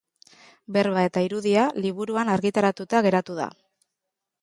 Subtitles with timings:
[0.77, 3.53] Berba eta irudia liburuan argitaratuta geratu da.